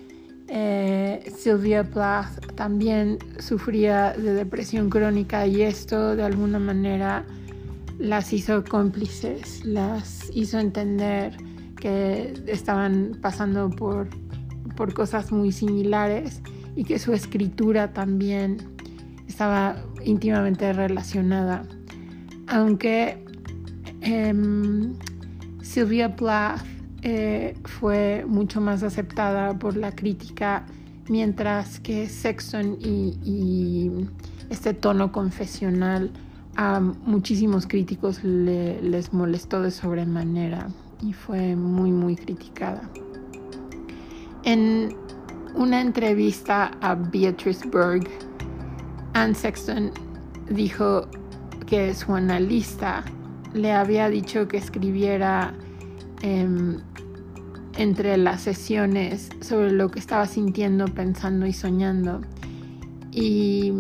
eh, 0.48 1.32
Sylvia 1.38 1.84
Plath 1.84 2.56
también 2.56 3.20
sufría 3.38 4.14
de 4.14 4.34
depresión 4.34 4.90
crónica 4.90 5.46
y 5.46 5.62
esto 5.62 6.16
de 6.16 6.24
alguna 6.24 6.58
manera 6.58 7.28
las 8.00 8.32
hizo 8.34 8.64
cómplices, 8.64 9.66
las 9.66 10.30
hizo 10.34 10.60
entender 10.60 11.36
que 11.76 12.34
estaban 12.48 13.18
pasando 13.22 13.70
por, 13.70 14.10
por 14.76 14.94
cosas 14.94 15.32
muy 15.32 15.52
similares 15.52 16.42
y 16.76 16.84
que 16.84 17.00
su 17.00 17.14
escritura 17.14 17.94
también 17.94 18.58
estaba 19.28 19.78
íntimamente 20.04 20.72
relacionada. 20.74 21.64
Aunque 22.48 23.24
em, 24.02 24.94
Sylvia 25.62 26.16
Plath 26.16 26.62
eh, 27.02 27.56
fue 27.66 28.26
mucho 28.28 28.62
más 28.62 28.84
aceptada 28.84 29.58
por 29.58 29.76
la 29.76 29.92
crítica, 29.94 30.66
mientras 31.10 31.80
que 31.80 32.08
Sexton 32.08 32.78
y 32.82 33.92
este 34.50 34.74
tono 34.74 35.12
confesional 35.12 36.12
a 36.58 36.80
muchísimos 36.80 37.68
críticos 37.68 38.24
les 38.24 39.14
molestó 39.14 39.62
de 39.62 39.72
sobremanera 39.72 40.68
y 41.02 41.14
fue 41.14 41.56
muy 41.56 41.92
muy 41.92 42.16
criticada. 42.16 42.82
En 44.44 44.96
una 45.56 45.82
entrevista 45.82 46.72
a 46.82 46.96
Beatrice 46.96 47.68
Berg, 47.70 48.08
Anne 49.14 49.36
Sexton 49.36 49.92
dijo 50.50 51.08
que 51.68 51.94
su 51.94 52.16
analista 52.16 53.04
le 53.54 53.72
había 53.72 54.10
dicho 54.10 54.48
que 54.48 54.58
escribiera 54.58 55.54
em, 56.22 56.80
entre 57.78 58.18
las 58.18 58.42
sesiones 58.42 59.30
sobre 59.42 59.72
lo 59.72 59.92
que 59.92 60.00
estaba 60.00 60.26
sintiendo, 60.26 60.86
pensando 60.86 61.46
y 61.46 61.54
soñando. 61.54 62.22
Y 63.12 63.74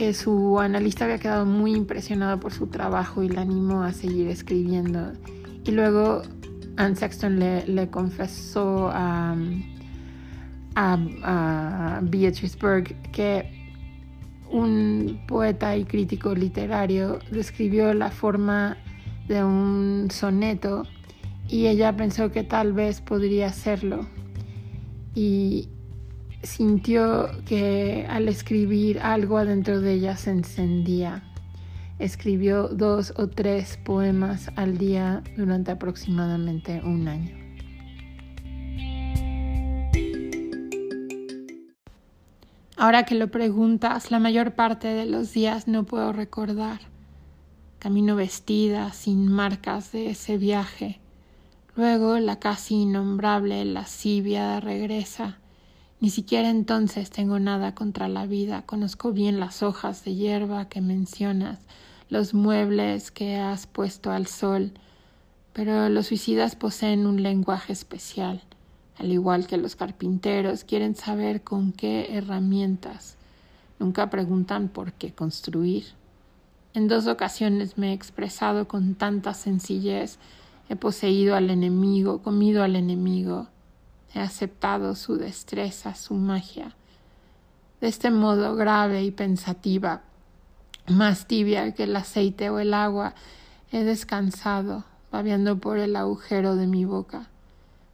que 0.00 0.14
su 0.14 0.58
analista 0.58 1.04
había 1.04 1.18
quedado 1.18 1.44
muy 1.44 1.74
impresionado 1.74 2.40
por 2.40 2.54
su 2.54 2.68
trabajo 2.68 3.22
y 3.22 3.28
le 3.28 3.38
animó 3.38 3.82
a 3.82 3.92
seguir 3.92 4.28
escribiendo. 4.28 5.12
Y 5.66 5.72
luego 5.72 6.22
Anne 6.78 6.96
Sexton 6.96 7.38
le, 7.38 7.90
confesó 7.90 8.88
a, 8.94 9.36
a, 10.74 12.00
Beatrice 12.02 12.56
Berg 12.58 12.94
que 13.12 13.76
un 14.50 15.20
poeta 15.28 15.76
y 15.76 15.84
crítico 15.84 16.34
literario 16.34 17.18
describió 17.30 17.92
la 17.92 18.10
forma 18.10 18.78
de 19.28 19.44
un 19.44 20.08
soneto 20.10 20.84
y 21.46 21.66
ella 21.66 21.94
pensó 21.94 22.32
que 22.32 22.42
tal 22.42 22.72
vez 22.72 23.02
podría 23.02 23.48
hacerlo. 23.48 24.06
Y, 25.14 25.68
sintió 26.42 27.30
que 27.46 28.06
al 28.08 28.28
escribir 28.28 29.00
algo 29.00 29.38
adentro 29.38 29.80
de 29.80 29.94
ella 29.94 30.16
se 30.16 30.30
encendía. 30.30 31.22
Escribió 31.98 32.68
dos 32.68 33.12
o 33.16 33.28
tres 33.28 33.76
poemas 33.76 34.50
al 34.56 34.78
día 34.78 35.22
durante 35.36 35.70
aproximadamente 35.70 36.80
un 36.82 37.08
año. 37.08 37.36
Ahora 42.76 43.04
que 43.04 43.14
lo 43.14 43.30
preguntas, 43.30 44.10
la 44.10 44.18
mayor 44.18 44.54
parte 44.54 44.88
de 44.88 45.04
los 45.04 45.34
días 45.34 45.68
no 45.68 45.84
puedo 45.84 46.14
recordar. 46.14 46.80
Camino 47.78 48.16
vestida, 48.16 48.94
sin 48.94 49.28
marcas 49.28 49.92
de 49.92 50.10
ese 50.10 50.38
viaje. 50.38 51.00
Luego 51.76 52.18
la 52.18 52.38
casi 52.38 52.76
innombrable 52.76 53.62
lascivia 53.66 54.60
regresa 54.60 55.40
ni 56.00 56.08
siquiera 56.08 56.48
entonces 56.48 57.10
tengo 57.10 57.38
nada 57.38 57.74
contra 57.74 58.08
la 58.08 58.26
vida. 58.26 58.62
Conozco 58.62 59.12
bien 59.12 59.38
las 59.38 59.62
hojas 59.62 60.02
de 60.04 60.14
hierba 60.14 60.68
que 60.68 60.80
mencionas, 60.80 61.58
los 62.08 62.32
muebles 62.32 63.10
que 63.10 63.36
has 63.36 63.66
puesto 63.66 64.10
al 64.10 64.26
sol, 64.26 64.72
pero 65.52 65.90
los 65.90 66.06
suicidas 66.06 66.56
poseen 66.56 67.06
un 67.06 67.22
lenguaje 67.22 67.74
especial. 67.74 68.42
Al 68.98 69.12
igual 69.12 69.46
que 69.46 69.58
los 69.58 69.76
carpinteros, 69.76 70.64
quieren 70.64 70.94
saber 70.94 71.42
con 71.42 71.72
qué 71.72 72.16
herramientas. 72.16 73.16
Nunca 73.78 74.08
preguntan 74.08 74.68
por 74.68 74.92
qué 74.92 75.12
construir. 75.12 75.84
En 76.72 76.88
dos 76.88 77.06
ocasiones 77.08 77.76
me 77.76 77.90
he 77.90 77.92
expresado 77.92 78.68
con 78.68 78.94
tanta 78.94 79.34
sencillez. 79.34 80.18
He 80.68 80.76
poseído 80.76 81.34
al 81.34 81.50
enemigo, 81.50 82.22
comido 82.22 82.62
al 82.62 82.76
enemigo. 82.76 83.48
He 84.14 84.20
aceptado 84.20 84.94
su 84.94 85.16
destreza, 85.16 85.94
su 85.94 86.14
magia. 86.14 86.74
De 87.80 87.88
este 87.88 88.10
modo 88.10 88.56
grave 88.56 89.04
y 89.04 89.10
pensativa, 89.10 90.02
más 90.88 91.26
tibia 91.26 91.72
que 91.72 91.84
el 91.84 91.96
aceite 91.96 92.50
o 92.50 92.58
el 92.58 92.74
agua, 92.74 93.14
he 93.72 93.84
descansado, 93.84 94.84
babeando 95.12 95.58
por 95.58 95.78
el 95.78 95.96
agujero 95.96 96.56
de 96.56 96.66
mi 96.66 96.84
boca. 96.84 97.28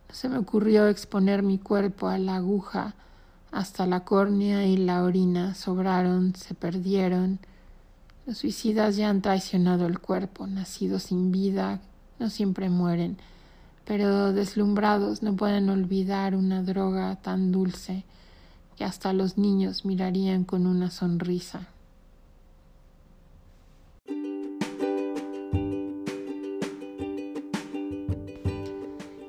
No 0.08 0.14
se 0.14 0.28
me 0.28 0.38
ocurrió 0.38 0.88
exponer 0.88 1.42
mi 1.42 1.58
cuerpo 1.58 2.08
a 2.08 2.18
la 2.18 2.36
aguja, 2.36 2.94
hasta 3.52 3.86
la 3.86 4.00
córnea 4.00 4.66
y 4.66 4.76
la 4.76 5.02
orina 5.02 5.54
sobraron, 5.54 6.34
se 6.34 6.54
perdieron. 6.54 7.38
Los 8.26 8.38
suicidas 8.38 8.96
ya 8.96 9.08
han 9.08 9.22
traicionado 9.22 9.86
el 9.86 9.98
cuerpo, 9.98 10.46
nacidos 10.46 11.04
sin 11.04 11.30
vida, 11.30 11.80
no 12.18 12.30
siempre 12.30 12.70
mueren, 12.70 13.18
pero 13.86 14.32
deslumbrados 14.32 15.22
no 15.22 15.36
pueden 15.36 15.70
olvidar 15.70 16.34
una 16.34 16.62
droga 16.62 17.16
tan 17.16 17.52
dulce 17.52 18.04
que 18.76 18.84
hasta 18.84 19.12
los 19.12 19.38
niños 19.38 19.84
mirarían 19.84 20.44
con 20.44 20.66
una 20.66 20.90
sonrisa. 20.90 21.68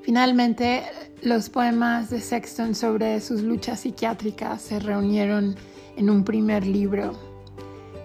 Finalmente, 0.02 0.84
los 1.22 1.50
poemas 1.50 2.10
de 2.10 2.20
Sexton 2.20 2.74
sobre 2.74 3.22
sus 3.22 3.42
luchas 3.44 3.82
psiquiátricas 3.82 4.62
se 4.62 4.80
reunieron 4.80 5.56
en 5.96 6.10
un 6.10 6.24
primer 6.24 6.66
libro. 6.66 7.14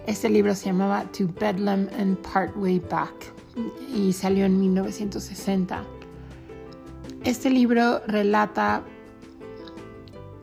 Este 0.05 0.29
libro 0.29 0.53
se 0.53 0.65
llamaba 0.65 1.05
To 1.17 1.27
Bedlam 1.39 1.87
and 1.97 2.17
Partway 2.17 2.79
Back 2.79 3.33
y 3.95 4.11
salió 4.13 4.45
en 4.45 4.59
1960. 4.59 6.02
Este 7.23 7.49
libro 7.49 8.01
relata 8.05 8.83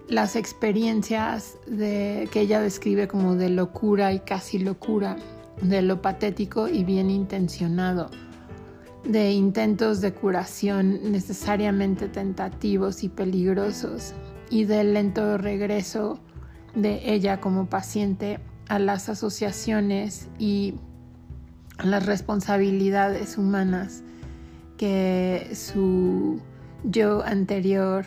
las 0.08 0.34
experiencias 0.34 1.58
que 1.68 2.28
ella 2.32 2.62
describe 2.62 3.06
como 3.06 3.36
de 3.36 3.50
locura 3.50 4.14
y 4.14 4.20
casi 4.20 4.58
locura, 4.58 5.16
de 5.60 5.82
lo 5.82 6.00
patético 6.00 6.68
y 6.68 6.84
bien 6.84 7.10
intencionado, 7.10 8.10
de 9.04 9.30
intentos 9.30 10.00
de 10.00 10.14
curación 10.14 11.12
necesariamente 11.12 12.08
tentativos 12.08 13.04
y 13.04 13.10
peligrosos, 13.10 14.14
y 14.48 14.64
del 14.64 14.94
lento 14.94 15.36
regreso 15.36 16.18
de 16.74 17.12
ella 17.12 17.40
como 17.42 17.66
paciente 17.66 18.40
a 18.68 18.78
las 18.78 19.10
asociaciones 19.10 20.28
y 20.38 20.76
las 21.84 22.06
responsabilidades 22.06 23.36
humanas 23.36 24.02
que 24.78 25.50
su 25.54 26.40
yo 26.84 27.22
anterior 27.22 28.06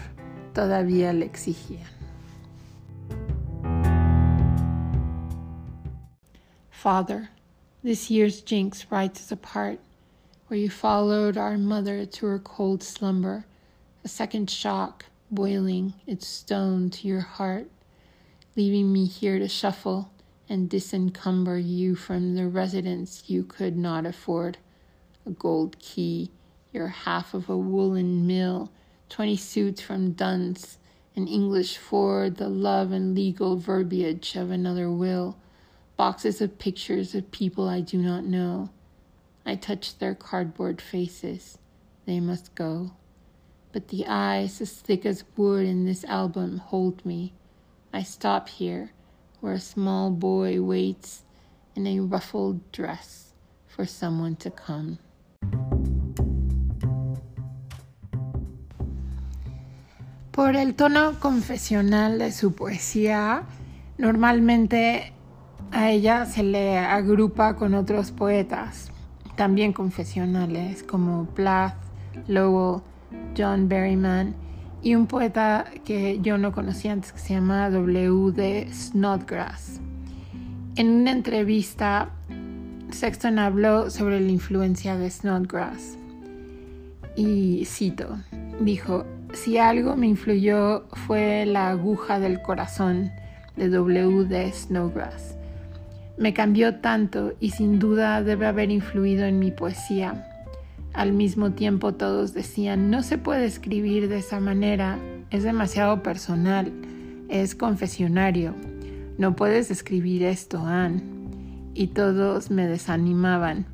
todavía 0.53 1.13
le 1.13 1.25
exigía. 1.25 1.86
Father, 6.72 7.30
this 7.84 8.10
year's 8.10 8.42
jinx 8.42 8.92
writes 8.92 9.22
us 9.22 9.32
apart, 9.32 9.80
where 10.48 10.60
you 10.60 10.70
followed 10.70 11.38
our 11.38 11.58
mother 11.58 12.06
to 12.06 12.25
her 12.25 12.39
cold 12.39 12.84
slumber, 12.84 13.46
a 14.03 14.08
second 14.08 14.50
shock 14.50 15.06
boiling 15.32 15.94
its 16.06 16.27
stone 16.27 16.89
to 16.89 17.08
your 17.08 17.22
heart, 17.22 17.68
leaving 18.56 18.92
me 18.92 19.06
here 19.06 19.39
to 19.39 19.48
shuffle 19.48 20.12
and 20.50 20.70
disencumber 20.70 21.58
you 21.58 21.96
from 21.96 22.36
the 22.36 22.48
residence 22.48 23.24
you 23.27 23.44
could 23.44 23.77
not 23.77 24.06
afford. 24.06 24.58
A 25.25 25.32
gold 25.32 25.80
key, 25.80 26.32
your 26.74 26.88
half 26.88 27.34
of 27.34 27.50
a 27.50 27.58
woolen 27.58 28.25
mill, 28.25 28.72
twenty 29.08 29.38
suits 29.38 29.80
from 29.80 30.13
Dunn's, 30.13 30.80
an 31.15 31.27
English 31.27 31.77
for 31.77 32.30
the 32.30 32.50
love 32.50 32.92
and 32.92 33.13
legal 33.13 33.56
verbiage 33.58 34.36
of 34.36 34.50
another 34.50 34.89
will, 34.89 35.38
boxes 35.96 36.42
of 36.42 36.58
pictures 36.58 37.13
of 37.13 37.32
people 37.32 37.70
I 37.70 37.82
do 37.82 38.00
not 38.00 38.25
know. 38.25 38.70
I 39.46 39.56
touch 39.56 40.00
their 40.00 40.15
cardboard 40.15 40.82
faces. 40.82 41.60
They 42.06 42.20
must 42.20 42.56
go. 42.56 42.94
But 43.72 43.89
the 43.89 44.06
eyes 44.08 44.60
as 44.60 44.72
thick 44.74 45.06
as 45.06 45.24
wood 45.38 45.65
in 45.65 45.86
this 45.86 46.03
album 46.06 46.58
hold 46.58 47.06
me. 47.06 47.34
I 47.94 48.01
stop 48.01 48.50
here 48.50 48.92
where 49.39 49.53
a 49.53 49.60
small 49.60 50.10
boy 50.10 50.62
waits 50.62 51.24
in 51.75 51.86
a 51.86 52.00
ruffled 52.00 52.72
dress 52.72 53.34
for 53.68 53.86
someone 53.86 54.36
to 54.38 54.50
come. 54.50 55.00
Por 60.34 60.56
el 60.56 60.74
tono 60.74 61.20
confesional 61.20 62.18
de 62.18 62.32
su 62.32 62.56
poesía, 62.56 63.43
normalmente 64.00 65.13
a 65.72 65.91
ella 65.91 66.26
se 66.26 66.41
le 66.41 66.80
agrupa 66.80 67.56
con 67.56 67.76
otros 67.76 68.10
poetas, 68.10 68.91
también 69.36 69.74
confesionales, 69.74 70.82
como 70.82 71.26
Plath, 71.26 71.76
Lowell, 72.28 72.82
John 73.38 73.69
Berryman 73.69 74.34
y 74.82 74.96
un 74.96 75.06
poeta 75.06 75.65
que 75.86 76.19
yo 76.24 76.39
no 76.39 76.52
conocía 76.52 76.93
antes 76.93 77.13
que 77.13 77.19
se 77.19 77.36
llama 77.36 77.69
W. 77.69 78.32
D. 78.32 78.67
Snodgrass. 78.74 79.82
En 80.76 80.89
una 80.89 81.12
entrevista, 81.12 82.10
Sexton 82.89 83.38
habló 83.38 83.91
sobre 83.91 84.19
la 84.19 84.32
influencia 84.32 84.98
de 84.98 85.12
Snodgrass 85.12 85.96
y 87.15 87.65
cito, 87.65 88.17
dijo, 88.60 89.06
si 89.34 89.58
algo 89.58 89.96
me 89.96 90.08
influyó 90.08 90.86
fue 91.08 91.46
la 91.46 91.69
aguja 91.69 92.19
del 92.19 92.41
corazón 92.41 93.12
de 93.56 93.69
W. 93.69 94.26
D. 94.26 94.52
Snodgrass. 94.52 95.36
Me 96.17 96.34
cambió 96.34 96.76
tanto 96.76 97.34
y 97.39 97.52
sin 97.52 97.80
duda 97.80 98.24
debe 98.24 98.46
haber 98.46 98.72
influido 98.72 99.26
en 99.26 99.39
mi 99.39 99.52
poesía 99.52 100.30
al 100.93 101.12
mismo 101.12 101.54
tiempo 101.54 101.96
todos 101.96 102.34
decían, 102.34 102.91
no 102.91 103.02
se 103.02 103.17
puede 103.17 103.46
escribir 103.46 104.10
de 104.10 104.19
esa 104.19 104.39
manera, 104.39 105.00
es 105.32 105.41
demasiado 105.41 106.04
personal, 106.04 106.72
es 107.30 107.56
confesionario, 107.56 108.54
no 109.17 109.36
puedes 109.36 109.72
escribir 109.72 110.24
esto, 110.24 110.60
Anne. 110.60 111.02
Y 111.74 111.88
todos 111.88 112.52
me 112.52 112.67
desanimaban. 112.67 113.65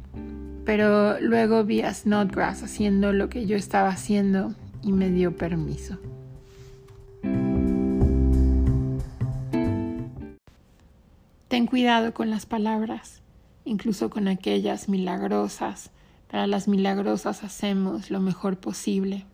Pero 0.64 1.20
luego 1.20 1.66
vi 1.66 1.82
a 1.82 1.94
Snodgrass 1.94 2.64
haciendo 2.64 3.12
lo 3.12 3.28
que 3.28 3.46
yo 3.46 3.58
estaba 3.58 3.90
haciendo 3.90 4.56
y 4.82 4.92
me 4.92 5.10
dio 5.10 5.36
permiso. 5.36 5.98
Ten 11.48 11.66
cuidado 11.66 12.14
con 12.14 12.30
las 12.30 12.46
palabras, 12.46 13.22
incluso 13.66 14.10
con 14.10 14.28
aquellas 14.28 14.90
milagrosas 14.90 15.92
para 16.30 16.46
las 16.46 16.68
milagrosas 16.68 17.44
hacemos 17.44 18.12
lo 18.12 18.20
mejor 18.20 18.60
posible. 18.60 19.26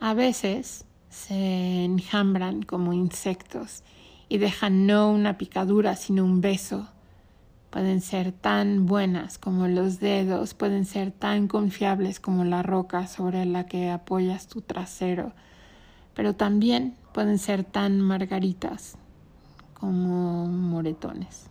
A 0.00 0.14
veces 0.14 0.86
se 1.10 1.84
enjambran 1.84 2.62
como 2.62 2.94
insectos 2.94 3.82
y 4.28 4.38
dejan 4.38 4.86
no 4.86 5.10
una 5.10 5.36
picadura 5.36 5.96
sino 5.96 6.24
un 6.24 6.40
beso. 6.40 6.88
Pueden 7.74 8.02
ser 8.02 8.30
tan 8.30 8.86
buenas 8.86 9.36
como 9.36 9.66
los 9.66 9.98
dedos, 9.98 10.54
pueden 10.54 10.84
ser 10.84 11.10
tan 11.10 11.48
confiables 11.48 12.20
como 12.20 12.44
la 12.44 12.62
roca 12.62 13.08
sobre 13.08 13.46
la 13.46 13.66
que 13.66 13.90
apoyas 13.90 14.46
tu 14.46 14.60
trasero, 14.60 15.32
pero 16.14 16.36
también 16.36 16.94
pueden 17.12 17.36
ser 17.36 17.64
tan 17.64 18.00
margaritas 18.00 18.96
como 19.72 20.46
moretones. 20.46 21.50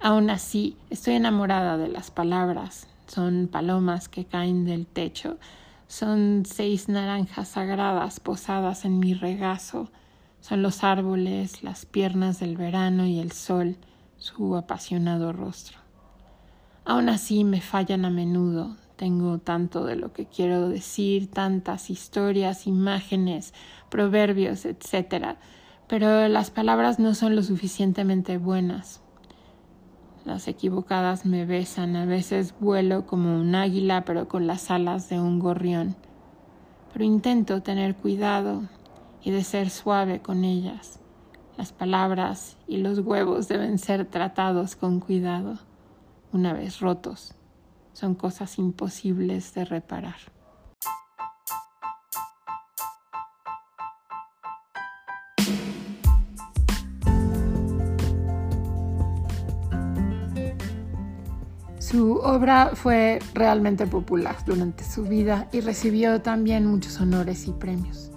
Aún 0.00 0.30
así, 0.30 0.76
estoy 0.90 1.14
enamorada 1.14 1.76
de 1.76 1.88
las 1.88 2.12
palabras. 2.12 2.86
Son 3.08 3.48
palomas 3.50 4.08
que 4.08 4.26
caen 4.26 4.64
del 4.64 4.86
techo. 4.86 5.38
Son 5.88 6.44
seis 6.46 6.88
naranjas 6.88 7.48
sagradas 7.48 8.20
posadas 8.20 8.84
en 8.84 9.00
mi 9.00 9.14
regazo. 9.14 9.90
Son 10.40 10.62
los 10.62 10.84
árboles, 10.84 11.64
las 11.64 11.84
piernas 11.84 12.38
del 12.38 12.56
verano 12.56 13.06
y 13.06 13.18
el 13.18 13.32
sol, 13.32 13.76
su 14.20 14.54
apasionado 14.54 15.32
rostro. 15.32 15.78
Aún 16.84 17.08
así 17.08 17.42
me 17.42 17.60
fallan 17.60 18.04
a 18.04 18.10
menudo. 18.10 18.76
Tengo 18.96 19.38
tanto 19.38 19.86
de 19.86 19.96
lo 19.96 20.12
que 20.12 20.26
quiero 20.26 20.68
decir, 20.68 21.30
tantas 21.30 21.88
historias, 21.88 22.66
imágenes, 22.66 23.54
proverbios, 23.88 24.66
etc. 24.66 25.38
Pero 25.88 26.28
las 26.28 26.50
palabras 26.50 26.98
no 26.98 27.14
son 27.14 27.34
lo 27.34 27.42
suficientemente 27.42 28.36
buenas. 28.36 29.00
Las 30.26 30.48
equivocadas 30.48 31.24
me 31.24 31.46
besan, 31.46 31.96
a 31.96 32.04
veces 32.04 32.54
vuelo 32.60 33.06
como 33.06 33.40
un 33.40 33.54
águila, 33.54 34.04
pero 34.04 34.28
con 34.28 34.46
las 34.46 34.70
alas 34.70 35.08
de 35.08 35.18
un 35.18 35.38
gorrión. 35.38 35.96
Pero 36.92 37.06
intento 37.06 37.62
tener 37.62 37.96
cuidado 37.96 38.64
y 39.22 39.30
de 39.30 39.44
ser 39.44 39.70
suave 39.70 40.20
con 40.20 40.44
ellas. 40.44 40.99
Las 41.60 41.74
palabras 41.74 42.56
y 42.66 42.78
los 42.78 43.00
huevos 43.00 43.46
deben 43.46 43.78
ser 43.78 44.06
tratados 44.06 44.76
con 44.76 44.98
cuidado. 44.98 45.58
Una 46.32 46.54
vez 46.54 46.80
rotos, 46.80 47.34
son 47.92 48.14
cosas 48.14 48.58
imposibles 48.58 49.52
de 49.52 49.66
reparar. 49.66 50.16
Su 61.78 62.14
obra 62.22 62.70
fue 62.72 63.18
realmente 63.34 63.86
popular 63.86 64.36
durante 64.46 64.82
su 64.82 65.02
vida 65.02 65.46
y 65.52 65.60
recibió 65.60 66.22
también 66.22 66.64
muchos 66.64 66.98
honores 67.02 67.46
y 67.46 67.52
premios. 67.52 68.09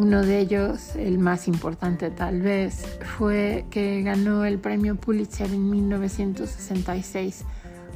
Uno 0.00 0.22
de 0.22 0.38
ellos, 0.38 0.96
el 0.96 1.18
más 1.18 1.46
importante 1.46 2.10
tal 2.10 2.40
vez, 2.40 2.86
fue 3.18 3.66
que 3.68 4.00
ganó 4.00 4.46
el 4.46 4.58
premio 4.58 4.96
Pulitzer 4.96 5.52
en 5.52 5.68
1966 5.68 7.44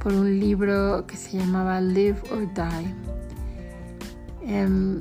por 0.02 0.12
un 0.12 0.38
libro 0.38 1.06
que 1.06 1.16
se 1.16 1.38
llamaba 1.38 1.80
Live 1.80 2.18
or 2.30 2.46
Die. 2.52 2.94
Em, 4.46 5.00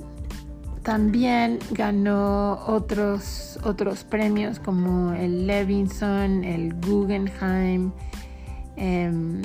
también 0.81 1.59
ganó 1.71 2.63
otros, 2.67 3.59
otros 3.65 4.05
premios 4.05 4.59
como 4.59 5.11
el 5.11 5.45
Levinson, 5.45 6.45
el 6.45 6.73
Guggenheim 6.75 7.91
em, 8.77 9.41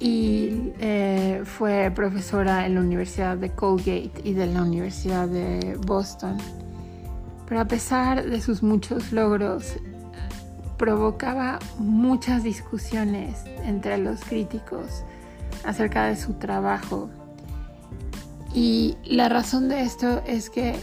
y 0.00 0.72
eh, 0.78 1.42
fue 1.44 1.90
profesora 1.94 2.66
en 2.66 2.74
la 2.74 2.80
Universidad 2.80 3.36
de 3.36 3.50
Colgate 3.50 4.12
y 4.24 4.32
de 4.32 4.46
la 4.46 4.62
Universidad 4.62 5.28
de 5.28 5.78
Boston. 5.86 6.38
Pero 7.48 7.60
a 7.60 7.64
pesar 7.66 8.24
de 8.24 8.40
sus 8.40 8.62
muchos 8.62 9.12
logros, 9.12 9.76
provocaba 10.76 11.58
muchas 11.78 12.42
discusiones 12.42 13.44
entre 13.64 13.98
los 13.98 14.20
críticos 14.24 15.04
acerca 15.64 16.06
de 16.06 16.16
su 16.16 16.34
trabajo 16.34 17.08
y 18.56 18.96
la 19.04 19.28
razón 19.28 19.68
de 19.68 19.82
esto 19.82 20.22
es 20.26 20.48
que 20.48 20.74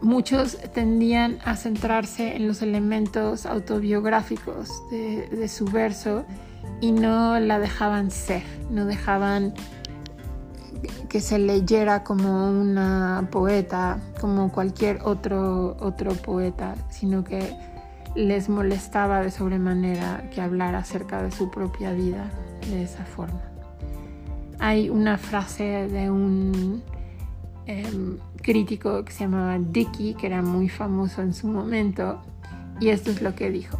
muchos 0.00 0.56
tendían 0.72 1.38
a 1.44 1.56
centrarse 1.56 2.36
en 2.36 2.46
los 2.46 2.62
elementos 2.62 3.46
autobiográficos 3.46 4.70
de, 4.90 5.48
su 5.48 5.64
verso 5.64 6.24
y 6.80 6.92
no 6.92 7.38
la 7.40 7.58
dejaban 7.58 8.10
ser, 8.10 8.42
no 8.70 8.84
dejaban 8.84 9.54
que 11.08 11.20
se 11.20 11.38
leyera 11.38 12.04
como 12.04 12.50
una 12.50 13.28
poeta, 13.30 14.00
como 14.20 14.52
cualquier 14.52 15.00
otro, 15.02 15.76
otro 15.80 16.12
poeta, 16.12 16.74
sino 16.90 17.24
que 17.24 17.56
les 18.14 18.48
molestaba 18.48 19.20
de 19.20 19.30
sobremanera 19.30 20.28
que 20.30 20.40
hablara 20.40 20.78
acerca 20.78 21.22
de 21.22 21.30
su 21.30 21.50
propia 21.50 21.92
vida 21.92 22.30
de 22.70 22.82
esa 22.82 23.04
forma. 23.04 23.42
Hay 24.58 24.88
una 24.88 25.18
frase 25.18 25.88
de 25.88 26.10
un 26.10 26.82
em, 27.66 28.18
crítico 28.42 29.04
que 29.04 29.12
se 29.12 29.24
llamaba 29.24 29.58
Dickey, 29.58 30.14
que 30.14 30.26
era 30.26 30.40
muy 30.40 30.68
famoso 30.68 31.20
en 31.20 31.34
su 31.34 31.46
momento, 31.46 32.22
y 32.80 32.88
esto 32.88 33.10
es 33.10 33.20
lo 33.20 33.34
que 33.34 33.50
dijo. 33.50 33.78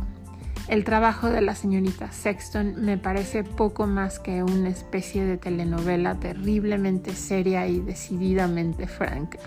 El 0.69 0.83
trabajo 0.83 1.31
de 1.31 1.41
la 1.43 1.55
señorita 1.55 2.11
Sexton 2.11 2.85
me 2.85 2.99
parece 2.99 3.45
poco 3.45 3.87
más 3.87 4.19
que 4.19 4.43
una 4.43 4.69
especie 4.69 5.25
de 5.25 5.37
telenovela 5.37 6.17
terriblemente 6.17 7.15
seria 7.15 7.69
y 7.69 7.81
decididamente 7.81 8.89
franca. 8.89 9.39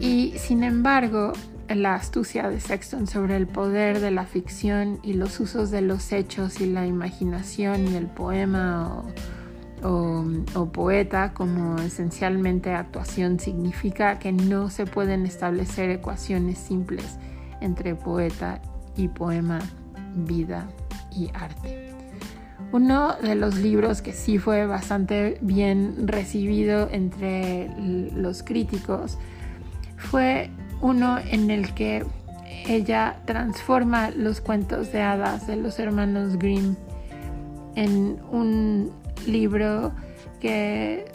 Y 0.00 0.34
sin 0.38 0.64
embargo, 0.64 1.34
la 1.68 1.94
astucia 1.94 2.48
de 2.48 2.58
Sexton 2.58 3.06
sobre 3.06 3.36
el 3.36 3.46
poder 3.46 4.00
de 4.00 4.10
la 4.10 4.24
ficción 4.24 4.98
y 5.04 5.12
los 5.12 5.38
usos 5.38 5.70
de 5.70 5.82
los 5.82 6.10
hechos 6.10 6.60
y 6.60 6.66
la 6.66 6.86
imaginación 6.86 7.86
y 7.86 7.94
el 7.94 8.06
poema 8.06 9.04
o, 9.82 10.66
poeta 10.72 11.32
como 11.32 11.78
esencialmente 11.78 12.72
actuación 12.74 13.38
significa 13.38 14.18
que 14.18 14.32
no 14.32 14.68
se 14.68 14.84
pueden 14.84 15.26
establecer 15.26 15.90
ecuaciones 15.90 16.58
simples 16.58 17.18
entre 17.60 17.94
poeta 17.94 18.60
y 18.96 19.08
poema, 19.08 19.60
vida 20.14 20.66
y 21.14 21.30
arte. 21.34 21.92
Uno 22.72 23.14
de 23.20 23.34
los 23.34 23.56
libros 23.56 24.00
que 24.00 24.12
sí 24.12 24.38
fue 24.38 24.66
bastante 24.66 25.38
bien 25.40 26.06
recibido 26.06 26.88
entre 26.90 27.68
los 28.14 28.42
críticos 28.42 29.18
fue 29.96 30.50
uno 30.80 31.18
en 31.18 31.50
el 31.50 31.74
que 31.74 32.04
ella 32.66 33.20
transforma 33.24 34.10
los 34.10 34.40
cuentos 34.40 34.92
de 34.92 35.02
hadas 35.02 35.46
de 35.46 35.56
los 35.56 35.78
hermanos 35.78 36.38
Grimm 36.38 36.76
en 37.74 38.20
un 38.30 38.92
libro 39.26 39.92
que 40.40 41.10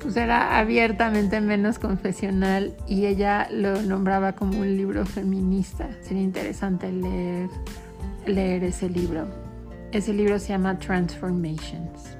pues 0.00 0.16
era 0.16 0.58
abiertamente 0.58 1.40
menos 1.40 1.78
confesional 1.78 2.76
y 2.86 3.06
ella 3.06 3.48
lo 3.50 3.82
nombraba 3.82 4.32
como 4.32 4.60
un 4.60 4.76
libro 4.76 5.04
feminista. 5.04 5.88
Sería 6.02 6.22
interesante 6.22 6.92
leer, 6.92 7.48
leer 8.26 8.64
ese 8.64 8.88
libro. 8.88 9.26
Ese 9.92 10.12
libro 10.12 10.38
se 10.38 10.48
llama 10.48 10.78
Transformations. 10.78 12.16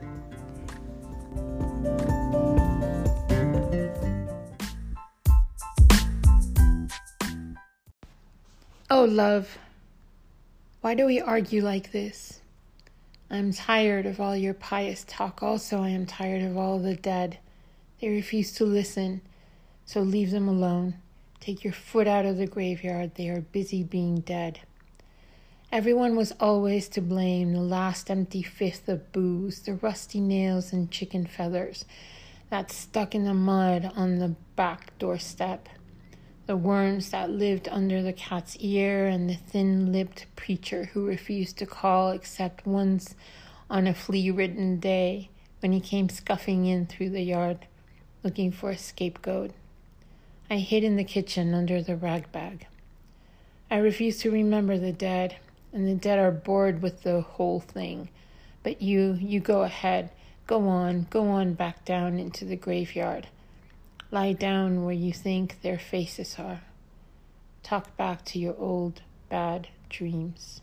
Oh, 8.88 9.04
love, 9.04 9.58
why 10.80 10.94
do 10.94 11.06
we 11.06 11.20
argue 11.20 11.62
like 11.62 11.90
this? 11.90 12.40
I 13.30 13.38
am 13.38 13.52
tired 13.52 14.06
of 14.06 14.20
all 14.20 14.36
your 14.36 14.54
pious 14.54 15.04
talk. 15.08 15.42
Also, 15.42 15.82
I 15.82 15.88
am 15.88 16.06
tired 16.06 16.42
of 16.42 16.56
all 16.56 16.78
the 16.78 16.94
dead. 16.94 17.38
They 18.00 18.08
refuse 18.08 18.52
to 18.52 18.64
listen, 18.64 19.22
so 19.86 20.02
leave 20.02 20.30
them 20.30 20.48
alone. 20.48 20.96
Take 21.40 21.64
your 21.64 21.72
foot 21.72 22.06
out 22.06 22.26
of 22.26 22.36
the 22.36 22.46
graveyard. 22.46 23.14
They 23.14 23.30
are 23.30 23.40
busy 23.40 23.82
being 23.82 24.20
dead. 24.20 24.60
Everyone 25.72 26.14
was 26.14 26.32
always 26.38 26.88
to 26.90 27.00
blame 27.00 27.54
the 27.54 27.60
last 27.60 28.10
empty 28.10 28.42
fifth 28.42 28.88
of 28.88 29.12
booze, 29.12 29.60
the 29.60 29.74
rusty 29.74 30.20
nails 30.20 30.74
and 30.74 30.90
chicken 30.90 31.26
feathers 31.26 31.86
that 32.50 32.70
stuck 32.70 33.14
in 33.14 33.24
the 33.24 33.34
mud 33.34 33.90
on 33.96 34.18
the 34.18 34.34
back 34.56 34.96
doorstep, 34.98 35.68
the 36.46 36.56
worms 36.56 37.10
that 37.10 37.30
lived 37.30 37.66
under 37.70 38.02
the 38.02 38.12
cat's 38.12 38.56
ear, 38.58 39.06
and 39.06 39.28
the 39.28 39.34
thin 39.34 39.90
lipped 39.90 40.26
preacher 40.36 40.84
who 40.92 41.06
refused 41.06 41.56
to 41.58 41.66
call 41.66 42.10
except 42.10 42.66
once 42.66 43.14
on 43.70 43.86
a 43.86 43.94
flea 43.94 44.30
ridden 44.30 44.78
day 44.78 45.30
when 45.60 45.72
he 45.72 45.80
came 45.80 46.10
scuffing 46.10 46.66
in 46.66 46.86
through 46.86 47.10
the 47.10 47.22
yard 47.22 47.66
looking 48.26 48.50
for 48.50 48.70
a 48.70 48.76
scapegoat. 48.76 49.52
I 50.50 50.56
hid 50.56 50.82
in 50.82 50.96
the 50.96 51.04
kitchen 51.04 51.54
under 51.54 51.80
the 51.80 51.94
rag 51.94 52.32
bag. 52.32 52.66
I 53.70 53.76
refuse 53.76 54.18
to 54.18 54.32
remember 54.32 54.76
the 54.76 54.90
dead, 54.90 55.36
and 55.72 55.86
the 55.86 55.94
dead 55.94 56.18
are 56.18 56.32
bored 56.32 56.82
with 56.82 57.04
the 57.04 57.20
whole 57.20 57.60
thing. 57.60 58.08
But 58.64 58.82
you, 58.82 59.16
you 59.20 59.38
go 59.38 59.62
ahead. 59.62 60.10
Go 60.48 60.66
on, 60.66 61.06
go 61.08 61.28
on 61.28 61.54
back 61.54 61.84
down 61.84 62.18
into 62.18 62.44
the 62.44 62.56
graveyard. 62.56 63.28
Lie 64.10 64.32
down 64.32 64.84
where 64.84 64.92
you 64.92 65.12
think 65.12 65.62
their 65.62 65.78
faces 65.78 66.34
are. 66.36 66.62
Talk 67.62 67.96
back 67.96 68.24
to 68.24 68.40
your 68.40 68.56
old 68.58 69.02
bad 69.28 69.68
dreams. 69.88 70.62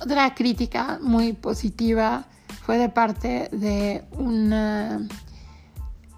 Otra 0.00 0.34
crítica 0.34 0.98
muy 1.02 1.34
positiva 1.34 2.24
fue 2.62 2.78
de 2.78 2.88
parte 2.88 3.48
de 3.52 4.04
una 4.12 5.06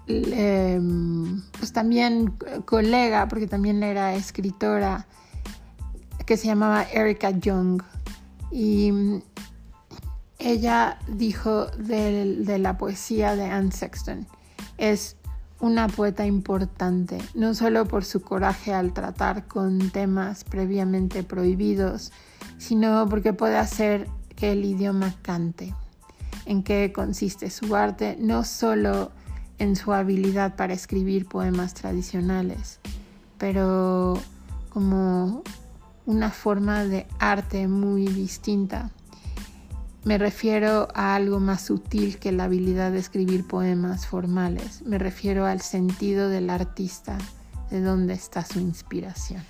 em, 0.07 1.41
pues 1.57 1.73
también 1.73 2.33
colega, 2.65 3.27
porque 3.27 3.47
también 3.47 3.83
era 3.83 4.15
escritora, 4.15 5.05
que 6.25 6.37
se 6.37 6.47
llamaba 6.47 6.83
Erika 6.83 7.31
Young. 7.31 7.81
Y 8.51 8.93
ella 10.39 10.99
dijo 11.07 11.65
de, 11.65 12.37
de 12.37 12.59
la 12.59 12.77
poesía 12.77 13.35
de 13.35 13.45
Anne 13.45 13.71
Sexton, 13.71 14.27
es 14.77 15.17
una 15.63 15.87
poeta 15.87 16.25
importante, 16.25 17.19
no 17.35 17.53
solo 17.53 17.85
por 17.85 18.03
su 18.03 18.21
coraje 18.21 18.73
al 18.73 18.91
tratar 18.91 19.47
con 19.47 19.91
temas 19.91 20.43
previamente 20.43 21.23
prohibidos, 21.23 22.11
sino 22.57 23.07
porque 23.07 23.31
puede 23.31 23.55
hacer 23.55 24.09
que 24.35 24.51
el 24.51 24.65
idioma 24.65 25.15
cante. 25.21 25.73
¿En 26.45 26.63
qué 26.63 26.91
consiste 26.91 27.49
su 27.49 27.77
arte? 27.77 28.17
No 28.19 28.43
solo 28.43 29.13
en 29.57 29.77
su 29.77 29.93
habilidad 29.93 30.57
para 30.57 30.73
escribir 30.73 31.29
poemas 31.29 31.73
tradicionales, 31.73 32.81
pero 33.37 34.19
como 34.67 35.43
una 36.05 36.29
forma 36.29 36.83
de 36.83 37.07
arte 37.19 37.69
muy 37.69 38.05
distinta. 38.07 38.91
Me 40.03 40.17
refiero 40.17 40.89
a 40.93 41.15
algo 41.15 41.39
más 41.39 41.61
sutil 41.61 42.17
que 42.17 42.33
la 42.33 42.45
habilidad 42.45 42.91
de 42.91 42.99
escribir 42.99 43.47
poemas 43.47 44.05
formales. 44.05 44.81
Me 44.81 44.97
refiero 44.97 45.45
al 45.45 45.61
sentido 45.61 46.27
del 46.27 46.49
artista, 46.49 47.17
de 47.71 47.79
dónde 47.79 48.13
está 48.13 48.43
su 48.43 48.59
inspiración. 48.59 49.41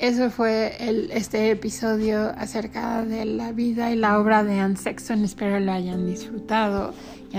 eso 0.00 0.30
fue 0.30 0.74
este 1.12 1.50
episodio 1.50 2.32
acerca 2.36 3.04
de 3.04 3.26
la 3.26 3.52
vida 3.52 3.90
y 3.90 3.96
la 3.96 4.18
obra 4.18 4.42
de 4.42 4.58
Anne 4.58 4.76
Sexton. 4.76 5.24
Espero 5.24 5.60
lo 5.60 5.72
hayan 5.72 6.06
disfrutado 6.06 6.94
y 7.32 7.36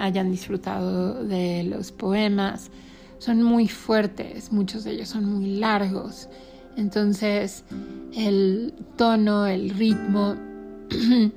hayan 0.00 0.30
disfrutado 0.30 1.24
de 1.24 1.64
los 1.64 1.92
poemas. 1.92 2.70
Son 3.18 3.42
muy 3.42 3.68
fuertes, 3.68 4.52
muchos 4.52 4.84
de 4.84 4.92
ellos 4.92 5.08
son 5.08 5.24
muy 5.24 5.56
largos. 5.56 6.28
Entonces 6.76 7.64
el 8.14 8.74
tono, 8.96 9.46
el 9.46 9.70
ritmo 9.70 10.36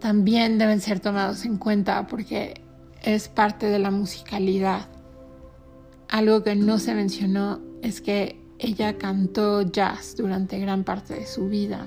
también 0.00 0.58
deben 0.58 0.80
ser 0.80 1.00
tomados 1.00 1.44
en 1.44 1.56
cuenta 1.56 2.06
porque 2.06 2.62
es 3.02 3.28
parte 3.28 3.66
de 3.66 3.78
la 3.78 3.90
musicalidad. 3.90 4.88
Algo 6.08 6.42
que 6.42 6.54
no 6.54 6.78
se 6.78 6.94
mencionó 6.94 7.60
es 7.82 8.00
que 8.00 8.40
ella 8.58 8.98
cantó 8.98 9.62
jazz 9.62 10.16
durante 10.16 10.58
gran 10.58 10.84
parte 10.84 11.14
de 11.14 11.26
su 11.26 11.48
vida, 11.48 11.86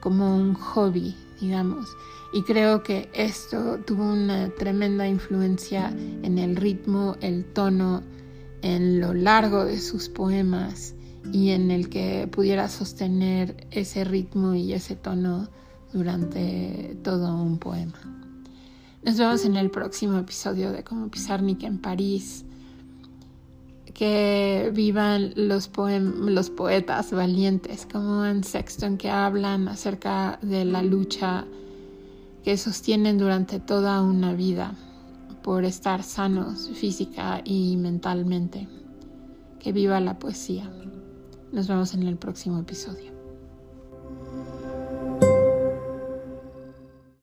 como 0.00 0.36
un 0.36 0.54
hobby, 0.54 1.14
digamos, 1.40 1.96
y 2.32 2.42
creo 2.42 2.82
que 2.82 3.08
esto 3.12 3.78
tuvo 3.86 4.04
una 4.04 4.50
tremenda 4.50 5.08
influencia 5.08 5.88
en 6.22 6.38
el 6.38 6.56
ritmo, 6.56 7.16
el 7.20 7.44
tono, 7.44 8.02
en 8.62 9.00
lo 9.00 9.14
largo 9.14 9.64
de 9.64 9.80
sus 9.80 10.08
poemas 10.08 10.94
y 11.32 11.50
en 11.50 11.70
el 11.70 11.88
que 11.88 12.28
pudiera 12.30 12.68
sostener 12.68 13.66
ese 13.70 14.04
ritmo 14.04 14.54
y 14.54 14.72
ese 14.72 14.96
tono 14.96 15.48
durante 15.92 16.96
todo 17.02 17.34
un 17.40 17.58
poema. 17.58 17.98
Nos 19.02 19.18
vemos 19.18 19.44
en 19.44 19.56
el 19.56 19.70
próximo 19.70 20.18
episodio 20.18 20.72
de 20.72 20.82
Como 20.82 21.08
Pizarnik 21.10 21.62
en 21.62 21.78
París 21.78 22.44
que 23.96 24.70
vivan 24.74 25.32
los, 25.36 25.70
los 25.74 26.50
poetas 26.50 27.12
valientes 27.12 27.88
como 27.90 28.26
en 28.26 28.44
Sexton 28.44 28.98
que 28.98 29.08
hablan 29.08 29.68
acerca 29.68 30.38
de 30.42 30.66
la 30.66 30.82
lucha 30.82 31.46
que 32.44 32.58
sostienen 32.58 33.16
durante 33.16 33.58
toda 33.58 34.02
una 34.02 34.34
vida 34.34 34.74
por 35.42 35.64
estar 35.64 36.02
sanos 36.02 36.68
física 36.74 37.40
y 37.42 37.78
mentalmente. 37.78 38.68
Que 39.60 39.72
viva 39.72 39.98
la 39.98 40.18
poesía. 40.18 40.70
Nos 41.50 41.66
vemos 41.66 41.94
en 41.94 42.02
el 42.02 42.18
próximo 42.18 42.58
episodio. 42.58 43.15